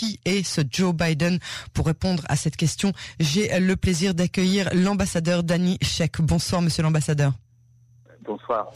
[0.00, 1.38] qui est ce Joe Biden
[1.74, 6.22] Pour répondre à cette question, j'ai le plaisir d'accueillir l'ambassadeur Danny Sheck.
[6.22, 7.34] Bonsoir, monsieur l'ambassadeur.
[8.24, 8.70] Bonsoir.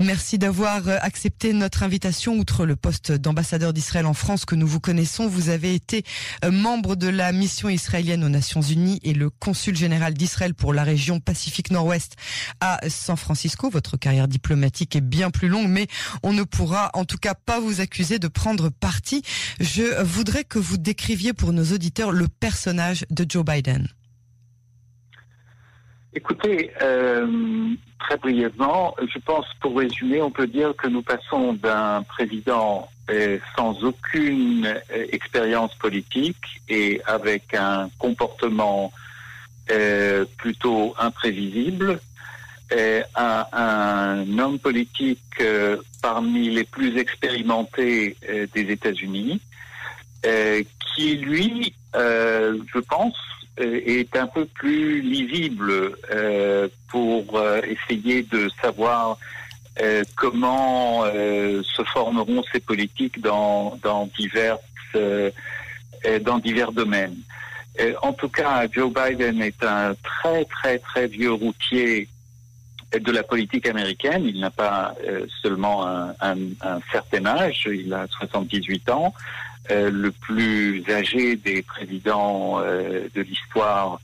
[0.00, 2.34] Merci d'avoir euh, accepté notre invitation.
[2.34, 6.04] Outre le poste d'ambassadeur d'Israël en France que nous vous connaissons, vous avez été
[6.44, 10.72] euh, membre de la mission israélienne aux Nations Unies et le consul général d'Israël pour
[10.72, 12.16] la région Pacifique Nord-Ouest
[12.60, 13.68] à San Francisco.
[13.70, 15.86] Votre carrière diplomatique est bien plus longue, mais
[16.22, 19.22] on ne pourra en tout cas pas vous accuser de prendre parti.
[19.60, 23.88] Je voudrais que vous décriviez pour nos auditeurs le personnage de Joe Biden.
[26.16, 32.04] Écoutez, euh, très brièvement, je pense pour résumer, on peut dire que nous passons d'un
[32.04, 38.92] président euh, sans aucune euh, expérience politique et avec un comportement
[39.72, 41.98] euh, plutôt imprévisible
[43.14, 49.40] à un homme politique euh, parmi les plus expérimentés euh, des États-Unis,
[50.96, 58.48] qui lui, je pense, euh, est un peu plus lisible euh, pour euh, essayer de
[58.60, 59.18] savoir
[60.14, 64.58] comment se formeront ces politiques dans, dans, divers
[66.70, 67.16] domaines.
[68.02, 72.08] en tout cas, Joe Biden est un très très très vieux routier
[72.96, 74.24] de la politique américaine.
[74.24, 74.94] Il n'a pas
[75.42, 75.84] seulement
[76.20, 76.36] un,
[76.92, 79.12] certain âge, il a 78 ans.
[79.70, 83.98] Euh, le plus âgé des présidents euh, de l'histoire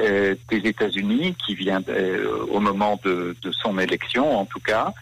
[0.00, 1.82] euh, des États-Unis, qui vient
[2.48, 4.92] au moment de, son élection, en tout cas.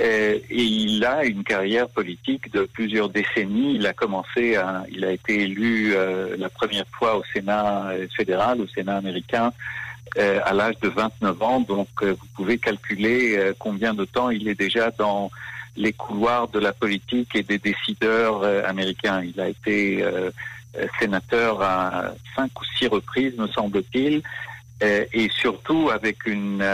[0.00, 3.76] et il a une carrière politique de plusieurs décennies.
[3.76, 5.94] Il a commencé, à, il a été élu
[6.36, 9.52] la première fois au Sénat fédéral, au Sénat américain,
[10.16, 11.60] à l'âge de 29 ans.
[11.60, 15.30] Donc, vous pouvez calculer combien de temps il est déjà dans
[15.78, 19.22] les couloirs de la politique et des décideurs euh, américains.
[19.22, 20.30] Il a été euh,
[20.76, 24.22] euh, sénateur à cinq ou six reprises, me semble-t-il,
[24.80, 26.64] et surtout avec une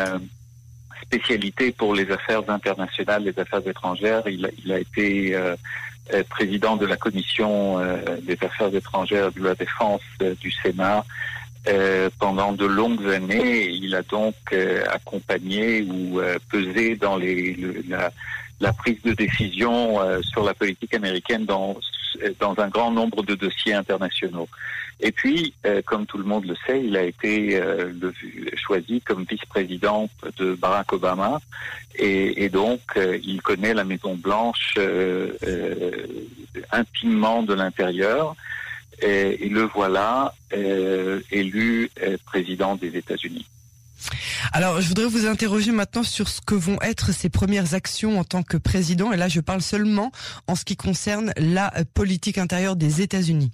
[1.01, 4.25] spécialité pour les affaires internationales, les affaires étrangères.
[4.27, 5.35] Il, a été
[6.29, 7.79] président de la commission
[8.21, 10.03] des affaires étrangères de la défense
[10.39, 11.03] du Sénat
[12.19, 13.71] pendant de longues années.
[13.71, 14.35] Il a donc
[14.93, 17.57] accompagné ou pesé dans les,
[17.89, 18.13] la,
[18.65, 21.77] la prise de décision euh, sur la politique américaine dans,
[22.41, 24.49] dans un grand nombre de dossiers internationaux.
[25.01, 28.15] Et puis, euh, comme tout le monde le sait, il a été euh, le,
[28.57, 30.09] choisi comme vice-président
[30.39, 31.41] de Barack Obama
[31.97, 32.81] et, et donc
[33.33, 34.79] il connaît la Maison Blanche
[36.73, 38.35] intimement de l'intérieur.
[39.03, 40.35] Et, et, le voilà
[41.31, 41.91] élu
[42.31, 43.47] président des États-Unis.
[44.53, 48.25] Alors, je voudrais vous interroger maintenant sur ce que vont être ses premières actions en
[48.25, 49.13] tant que président.
[49.13, 50.13] Et là, je parle seulement
[50.47, 53.51] en ce qui concerne la politique intérieure des États-Unis.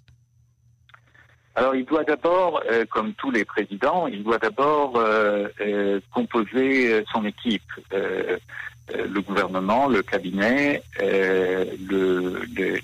[1.54, 7.04] Alors, il doit d'abord, euh, comme tous les présidents, il doit d'abord euh, euh, composer
[7.12, 7.62] son équipe.
[7.92, 10.82] le gouvernement, le cabinet,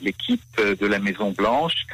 [0.00, 1.86] l'équipe de la Maison Blanche,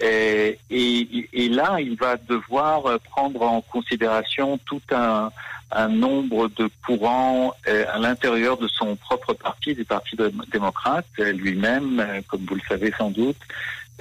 [0.00, 5.30] et, et, là, il va devoir prendre en considération tout un,
[5.72, 10.16] un nombre de courants euh, à l'intérieur de son propre parti, du Parti
[10.52, 11.06] démocrate.
[11.18, 13.36] Lui-même, euh, comme vous le savez sans doute,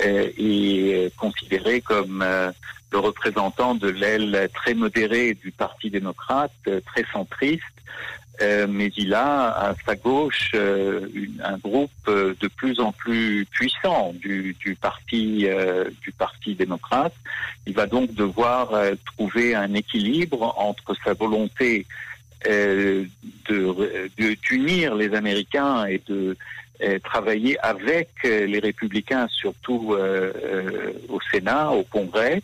[0.03, 2.25] euh, est considéré comme
[2.91, 7.63] le représentant de l'aile très modérée du Parti démocrate, très centriste.
[8.41, 11.07] Euh, mais il a à sa gauche euh,
[11.43, 15.47] un groupe euh, de plus en plus puissant du, parti
[16.01, 17.13] du parti démocrate.
[17.67, 18.71] Il va donc devoir
[19.05, 21.85] trouver un équilibre entre sa volonté
[24.41, 26.37] d'unir les Américains et de
[27.03, 29.95] travailler avec les républicains, surtout
[31.09, 32.41] au Sénat, au Congrès,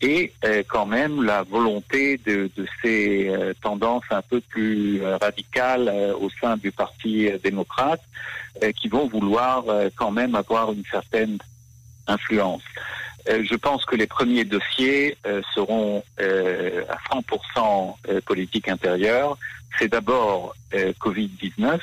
[0.00, 5.16] et euh, quand même la volonté de, de ces euh, tendances un peu plus euh,
[5.16, 8.02] radicales au sein du Parti démocrate
[8.80, 9.64] qui vont vouloir
[9.94, 11.38] quand même avoir une certaine
[12.08, 12.62] influence.
[13.28, 15.16] je pense que les premiers dossiers
[15.54, 19.38] seront à 100% politique intérieure.
[19.78, 21.78] C'est d'abord Covid-19.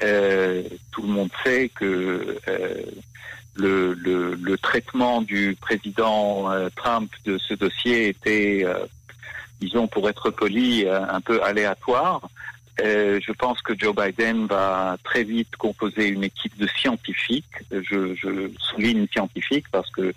[0.00, 2.38] Tout le monde sait que
[3.56, 8.84] le, le, le, traitement du président euh, Trump de ce dossier était, euh,
[9.60, 12.20] disons pour être poli, euh, un peu aléatoire.
[12.78, 17.56] je pense que Joe Biden va très vite composer une équipe de scientifiques.
[17.70, 20.12] Je, je souligne scientifiques parce que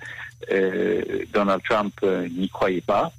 [1.33, 1.93] Donald Trump
[2.37, 3.13] n'y croyait pas.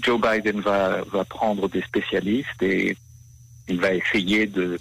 [0.00, 2.96] Joe Biden va, va prendre des spécialistes et
[3.68, 4.78] il va essayer de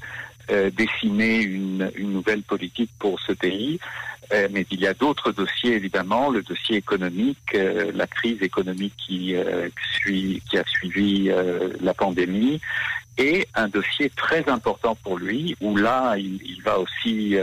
[0.52, 3.80] euh, dessiner une, nouvelle politique pour ce pays.
[4.32, 8.94] Euh, mais il y a d'autres dossiers, évidemment, le dossier économique, euh, la crise économique
[8.96, 9.36] qui,
[9.94, 11.32] suit, qui a suivi
[11.82, 12.60] la pandémie,
[13.18, 17.38] et un dossier très important pour lui, où là, il, va aussi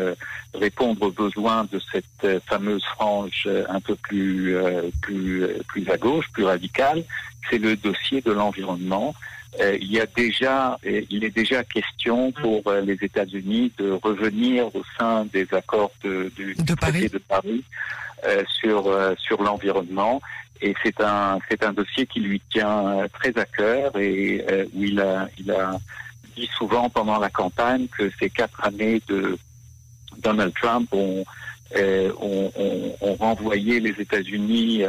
[0.54, 4.56] répondre aux besoins de cette fameuse frange un peu plus,
[5.00, 7.04] plus à gauche, plus radicale,
[7.50, 9.14] c'est le dossier de l'environnement.
[9.60, 13.90] Euh, il y a déjà, euh, il est déjà question pour euh, les États-Unis de
[13.90, 17.64] revenir au sein des accords de, de Paris, de Paris
[18.46, 18.88] sur
[19.18, 20.22] sur l'environnement.
[20.60, 25.00] Et c'est un c'est un dossier qui lui tient très à cœur et où il
[25.00, 25.76] a il a
[26.36, 29.36] dit souvent pendant la campagne que ces quatre années de
[30.18, 31.24] Donald Trump ont
[33.18, 34.84] renvoyé les États-Unis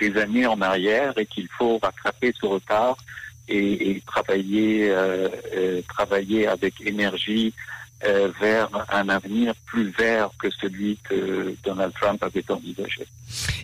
[0.00, 2.96] des années en arrière et qu'il faut rattraper ce retard
[3.48, 7.54] et, et travailler, euh, euh, travailler avec énergie
[8.04, 13.06] euh, vers un avenir plus vert que celui que Donald Trump avait envisagé.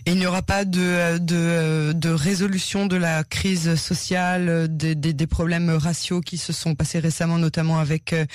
[0.07, 5.13] Et il n'y aura pas de, de, de, résolution de la crise sociale, des, des,
[5.13, 8.25] des, problèmes raciaux qui se sont passés récemment, notamment avec euh,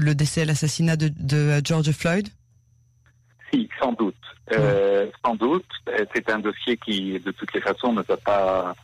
[0.00, 2.28] le décès et l'assassinat de, de, George Floyd?
[3.50, 4.14] Si, sans doute.
[4.52, 5.64] Euh, sans doute.
[6.14, 8.74] C'est un dossier qui, de toutes les façons, ne va pas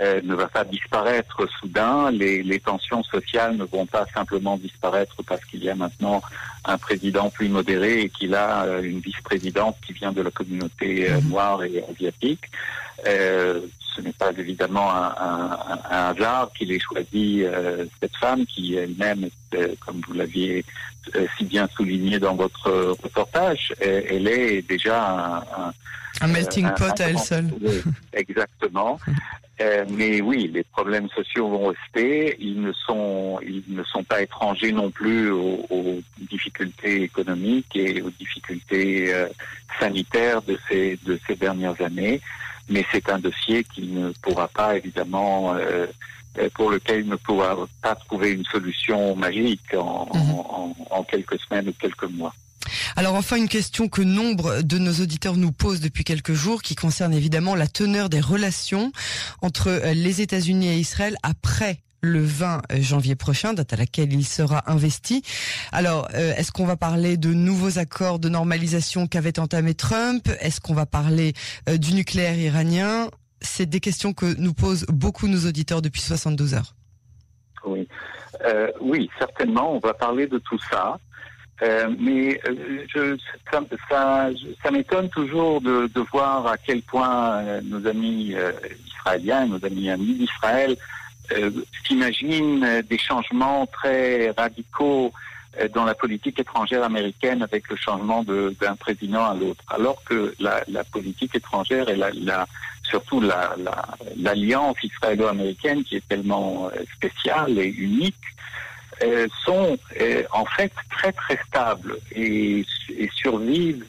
[0.00, 2.10] euh, ne va pas disparaître soudain.
[2.10, 6.22] Les, les, tensions sociales ne vont pas simplement disparaître parce qu'il y a maintenant
[6.64, 11.10] un président plus modéré et qu'il a euh, une vice-présidente qui vient de la communauté
[11.10, 11.28] euh, mhm.
[11.28, 12.50] noire et asiatique.
[13.06, 13.60] Euh,
[13.94, 17.44] ce n'est pas évidemment un, un, un hasard qu'il ait choisi
[18.00, 19.28] cette femme qui elle-même,
[19.86, 20.64] comme vous l'aviez
[21.36, 22.70] si bien souligné dans votre
[23.02, 25.72] reportage, elle est déjà un,
[26.20, 27.50] un melting pot à elle seule.
[28.12, 28.98] Exactement.
[29.60, 32.36] Euh, mais oui, les problèmes sociaux vont rester.
[32.40, 38.02] Ils ne sont, ils ne sont pas étrangers non plus aux, aux difficultés économiques et
[38.02, 39.28] aux difficultés euh,
[39.78, 42.20] sanitaires de ces de ces dernières années.
[42.68, 45.86] Mais c'est un dossier qui ne pourra pas évidemment, euh, euh
[46.54, 50.30] pour lequel il ne pourra pas trouver une solution magique en, -hmm.
[50.58, 52.34] en, en quelques semaines ou quelques mois.
[52.96, 56.74] Alors enfin une question que nombre de nos auditeurs nous posent depuis quelques jours qui
[56.74, 58.92] concerne évidemment la teneur des relations
[59.42, 64.26] entre euh, les États-Unis et Israël après le 20 janvier prochain, date à laquelle il
[64.26, 65.22] sera investi.
[65.72, 70.28] Alors, euh, est-ce qu'on va parler de nouveaux accords de normalisation qu'avait entamé Trump?
[70.40, 71.32] Est-ce qu'on va parler
[71.68, 73.08] euh, du nucléaire iranien?
[73.40, 76.74] C'est des questions que nous posent beaucoup nos auditeurs depuis 72 heures.
[77.64, 77.88] Oui,
[78.44, 80.98] euh, oui, certainement, on va parler de tout ça.
[81.62, 83.16] Euh, mais euh, je,
[83.50, 83.60] ça,
[84.62, 88.34] ça, m'étonne toujours de, voir à quel point nos amis
[88.86, 90.76] israéliens, nos amis amis d'Israël,
[91.86, 95.12] s'imaginent des changements très radicaux
[95.72, 100.84] dans la politique étrangère américaine avec le changement d'un président à l'autre, alors que la,
[100.84, 101.98] politique étrangère et
[102.82, 108.16] surtout l'alliance la, israélo-américaine qui est tellement spéciale et unique,
[109.02, 112.64] euh, sont euh, en fait très très stables et,
[113.12, 113.84] survivent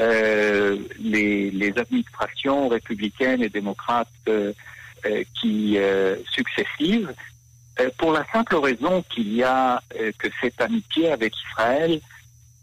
[0.00, 4.52] euh, les, les, administrations républicaines et démocrates euh,
[5.04, 5.76] euh, qui
[6.30, 7.12] successives
[7.98, 9.82] pour la simple raison qu'il y a
[10.18, 12.00] que cette amitié avec Israël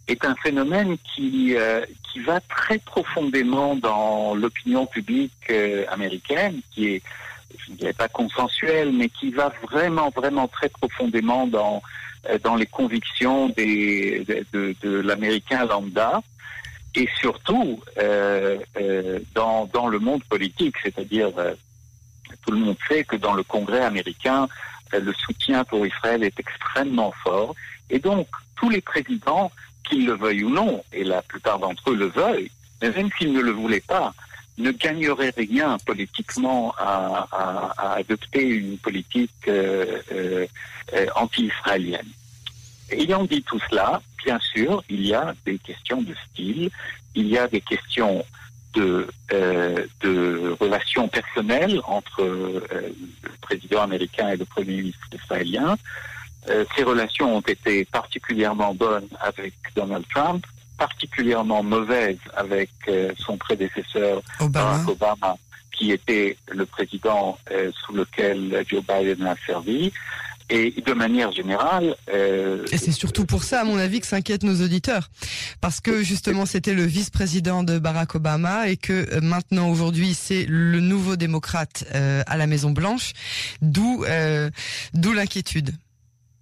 [0.08, 1.56] est un phénomène qui
[2.12, 5.52] qui va très profondément dans l'opinion publique
[5.90, 7.02] américaine qui est
[7.58, 11.82] je ne dirais pas consensuel, mais qui va vraiment, vraiment très profondément dans,
[12.30, 14.24] euh, dans les convictions de,
[14.82, 16.22] de, l'américain lambda
[16.96, 21.54] et surtout euh, euh, dans, dans le monde politique, c'est-à-dire euh,
[22.46, 24.48] tout le monde sait que dans le Congrès américain, euh,
[24.92, 27.56] le soutien pour Israël est extrêmement fort
[27.90, 29.52] et donc tous les présidents,
[29.84, 33.34] qu'ils le veuillent ou non, et la plupart d'entre eux le veuillent, mais même s'ils
[33.34, 34.14] ne le voulaient pas,
[34.58, 40.46] ne gagnerait rien politiquement à adopter une politique euh, euh,
[41.16, 42.08] anti-israélienne.
[42.92, 46.70] Ayant dit tout cela, bien sûr, il y a des questions de style,
[47.16, 48.26] il y a des questions
[48.74, 52.62] de, euh, de relations personnelles entre euh,
[53.24, 55.78] le président américain et le premier ministre israélien.
[56.50, 60.46] Euh, ces relations ont été particulièrement bonnes avec Donald Trump,
[60.78, 62.70] particulièrement mauvaise avec
[63.18, 64.78] son prédécesseur Obama.
[64.78, 65.38] Barack Obama,
[65.74, 67.38] qui était le président
[67.84, 69.92] sous lequel Joe Biden a servi.
[70.50, 71.96] Et de manière générale.
[72.12, 75.10] Euh, et c'est surtout pour ça, à mon avis, que s'inquiètent nos auditeurs.
[75.62, 80.46] Parce que justement, c'était le vice-président de Barack Obama et que euh, maintenant, aujourd'hui, c'est
[80.48, 83.14] le nouveau démocrate euh, à la Maison-Blanche.
[83.62, 84.50] D'où, euh,
[84.94, 85.72] d'où l'inquiétude.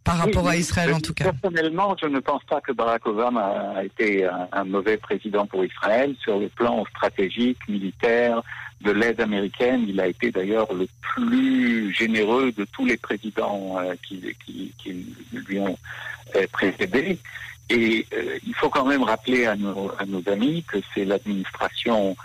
[0.04, 1.34] par rapport à Israël en tout cas.
[1.34, 6.16] Personnellement, je ne pense pas que Barack Obama a été un, mauvais président pour Israël
[6.22, 8.42] sur le plan stratégique, militaire,
[8.82, 9.86] de l'aide américaine.
[9.88, 15.04] Il a été d'ailleurs le plus généreux de tous les présidents euh, qui,
[15.34, 15.78] lui ont
[16.36, 17.20] euh, précédé.
[17.70, 19.92] Et euh, il faut quand même rappeler à nos,
[20.28, 22.16] amis que c'est l'administration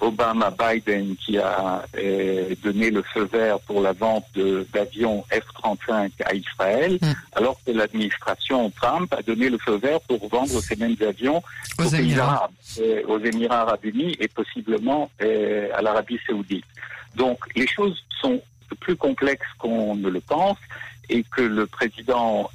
[0.00, 4.26] Obama-Biden qui a euh, donné le feu vert pour la vente
[4.72, 7.12] d'avions F-35 à Israël, mm.
[7.32, 11.42] alors que l'administration Trump a donné le feu vert pour vendre ces mêmes avions
[11.78, 12.50] aux, Émirats,
[13.08, 16.64] aux Émirats arabes unis et possiblement à l'Arabie saoudite.
[17.16, 18.40] Donc les choses sont
[18.80, 20.58] plus complexes qu'on ne le pense
[21.08, 22.50] et que le président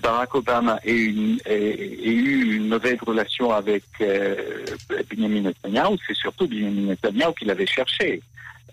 [0.00, 4.64] Barack Obama ait, eu une mauvaise relation avec euh,
[5.10, 8.22] Benjamin Netanyahu, c'est surtout Benjamin Netanyahu qui l'avait cherché,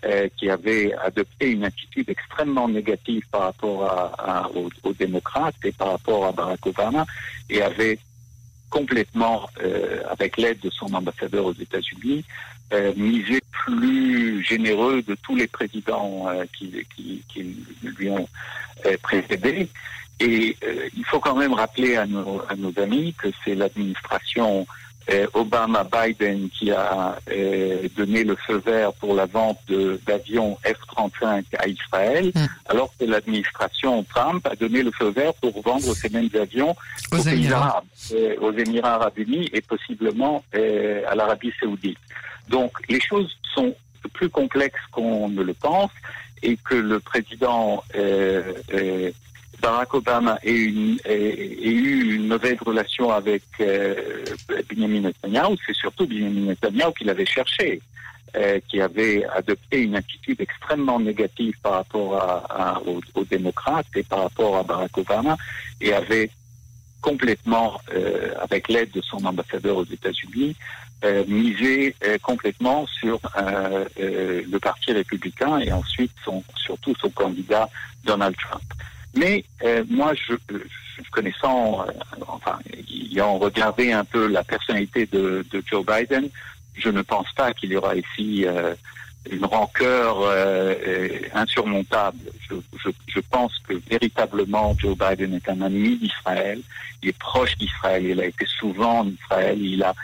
[0.04, 6.26] euh, qui avait adopté une attitude extrêmement négative par rapport aux, démocrates et par rapport
[6.26, 7.04] à Barack Obama,
[7.50, 7.98] et avait
[8.70, 12.24] complètement, euh, avec l'aide de son ambassadeur aux États-Unis,
[12.96, 16.26] misé plus généreux de tous les présidents
[16.58, 18.28] qui, qui, qui, lui ont
[19.02, 19.68] précédé.
[20.20, 24.66] Et euh, il faut quand même rappeler à nos, à nos amis que c'est l'administration
[25.10, 29.60] euh, Obama-Biden qui a euh, donné le feu vert pour la vente
[30.06, 32.46] d'avions F-35 à Israël, mm.
[32.66, 36.74] alors que l'administration Trump a donné le feu vert pour vendre ces mêmes avions
[37.12, 37.84] aux, Émirats,
[38.40, 41.98] aux Émirats arabes unis et possiblement à l'Arabie saoudite.
[42.48, 43.76] Donc les choses sont
[44.12, 45.90] plus complexes qu'on ne le pense
[46.42, 47.84] et que le président
[49.60, 53.94] Barack Obama ait, eu une mauvaise relation avec euh,
[54.68, 57.80] Benjamin Netanyahu, c'est surtout Benjamin Netanyahu qui l'avait cherché,
[58.36, 64.56] euh, qui avait adopté une attitude extrêmement négative par rapport aux, démocrates et par rapport
[64.56, 65.36] à Barack Obama,
[65.80, 66.30] et avait
[67.00, 70.56] complètement, euh, avec l'aide de son ambassadeur aux États-Unis,
[71.28, 73.20] misé complètement sur
[73.96, 77.68] le Parti républicain et ensuite son, surtout son candidat
[78.02, 78.64] Donald Trump.
[79.16, 80.34] Mais euh, moi, je,
[81.10, 81.92] connaissant, euh,
[82.28, 82.58] enfin,
[83.10, 86.28] ayant regardé un peu la personnalité de, Joe Biden,
[86.74, 88.74] je ne pense pas qu'il y aura ici euh,
[89.30, 90.18] une rancœur
[91.34, 92.18] insurmontable.
[92.48, 96.60] Je, pense que véritablement Joe Biden est un ami d'Israël,
[97.02, 99.94] il est proche d'Israël, il a été souvent en Israël, il a,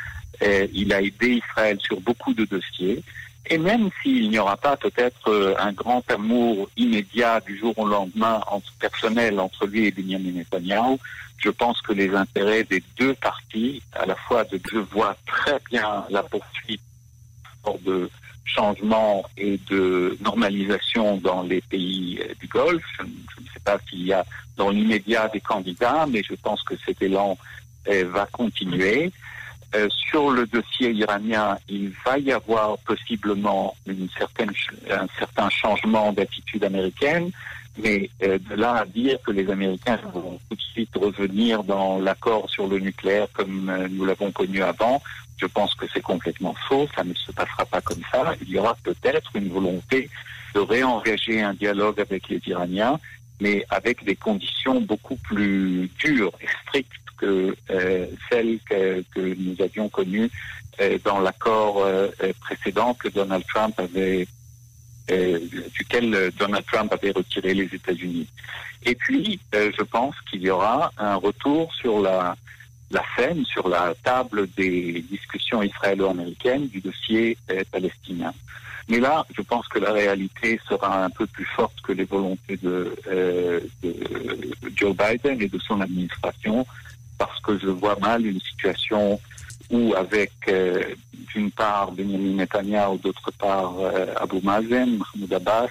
[0.73, 3.05] il a aidé Israël sur beaucoup de dossiers.
[3.47, 7.87] Et même s'il n'y aura pas peut-être euh, un grand amour immédiat du jour au
[7.87, 10.97] lendemain entre personnel entre lui et Benjamin Netanyahu,
[11.39, 15.59] je pense que les intérêts des deux parties, à la fois de je vois très
[15.71, 16.81] bien la poursuite
[17.85, 18.09] de
[18.45, 22.85] changement et de normalisation dans les pays euh, du Golfe.
[22.99, 24.25] Je, ne sais pas s'il y a
[24.57, 27.39] dans l'immédiat des candidats, mais je pense que cet élan
[27.89, 29.13] euh, va continuer.
[29.75, 34.53] Euh, sur le dossier iranien, il va y avoir possiblement une certaine,
[34.91, 37.31] un certain changement d'attitude américaine,
[37.79, 41.99] mais euh, de là à dire que les Américains vont tout de suite revenir dans
[41.99, 45.03] l'accord sur le nucléaire comme euh, nous l'avons connu avant,
[45.39, 48.35] je pense que c'est complètement faux, ça ne se passera pas comme ça.
[48.43, 50.11] Il y aura peut-être une volonté
[50.55, 53.01] de réengager un dialogue avec les Iraniens,
[53.41, 59.89] mais avec des conditions beaucoup plus dures et strictes que euh, celle que, nous avions
[59.89, 60.29] connue
[60.81, 62.09] euh, dans l'accord euh,
[62.41, 64.27] précédent que Donald Trump avait
[65.75, 68.27] duquel Donald Trump avait retiré les États-Unis.
[68.85, 72.35] Et puis, je pense qu'il y aura un retour sur la,
[73.17, 77.37] scène, sur la table des discussions israélo-américaines du dossier
[77.71, 78.33] palestinien.
[78.89, 82.57] Mais là, je pense que la réalité sera un peu plus forte que les volontés
[82.57, 82.97] de,
[83.83, 84.03] de
[84.75, 86.65] Joe Biden et de son administration
[87.27, 89.21] parce que je vois mal une situation
[89.71, 90.83] où avec euh,
[91.33, 95.69] d'une part Benjamin Netanyahu, d'autre part euh, Abu Mazen, Mahmoud Abbas,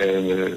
[0.00, 0.56] euh,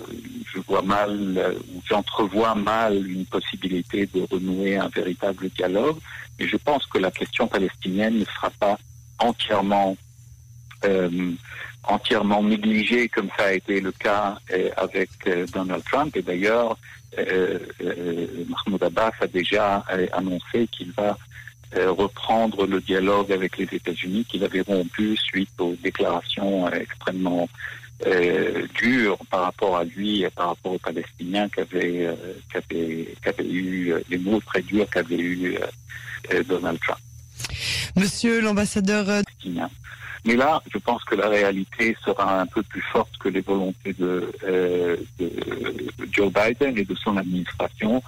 [0.54, 1.56] je vois mal,
[1.88, 5.98] j'entrevois mal une possibilité de renouer un véritable dialogue.
[6.40, 8.78] Et je pense que la question palestinienne ne sera pas
[9.20, 9.96] entièrement
[11.84, 14.38] entièrement négligée comme ça a été le cas
[14.76, 15.10] avec
[15.54, 16.16] Donald Trump.
[16.18, 16.78] Et d'ailleurs,
[17.18, 21.18] euh, euh, Mahmoud Abbas a déjà euh, annoncé qu'il va
[21.76, 27.50] reprendre le dialogue avec les États-Unis qu'il avait rompu suite aux déclarations extrêmement
[28.74, 32.08] dures par rapport à lui et par rapport aux Palestiniens qu'avait
[32.54, 35.58] qu'avait eu les mots très durs qu'avait eu
[36.48, 37.00] Donald Trump.
[37.98, 39.10] Monsieur l'ambassadeur
[40.28, 43.94] Mais là, je pense que la réalité sera un peu plus forte que les volontés
[43.94, 44.30] de,
[45.20, 45.30] de
[46.12, 48.04] Joe Biden et de son administration,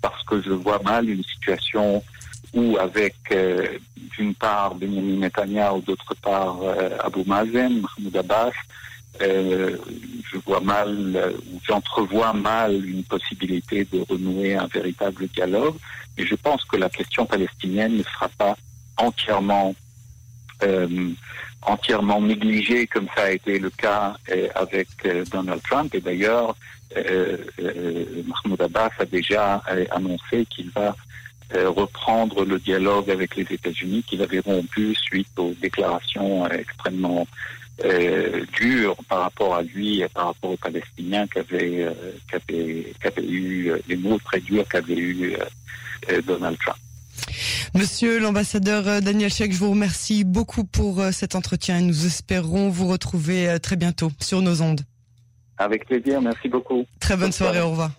[0.00, 2.02] parce que je vois mal une situation
[2.54, 3.16] où avec
[4.16, 6.60] d'une part Benjamin Netanyahu, d'autre part
[7.00, 8.52] Abu Mazen, Mahmoud Abbas,
[9.22, 9.76] euh,
[10.32, 15.76] je vois mal, ou j'entrevois mal une possibilité de renouer un véritable dialogue.
[16.16, 18.56] Et je pense que la question palestinienne ne sera pas
[18.96, 19.74] entièrement
[20.62, 21.10] euh,
[21.64, 25.94] entièrement négligée comme ça a été le cas euh, avec euh, Donald Trump.
[25.94, 26.56] Et d'ailleurs,
[26.96, 27.36] euh,
[28.26, 30.94] Mahmoud Abbas a déjà annoncé qu'il va
[31.52, 37.28] reprendre le dialogue avec les États-Unis qu'il avait rompu suite aux déclarations extrêmement
[37.84, 41.92] euh, dur par rapport à lui et par rapport aux Palestiniens qu'avait
[43.22, 45.36] eu les mots très durs qu'avait eu
[46.26, 46.78] Donald Trump.
[47.74, 52.88] Monsieur l'ambassadeur Daniel Chek, je vous remercie beaucoup pour cet entretien et nous espérons vous
[52.88, 54.82] retrouver très bientôt sur nos ondes.
[55.58, 56.84] Avec plaisir, merci beaucoup.
[57.00, 57.90] Très bonne soirée, au revoir.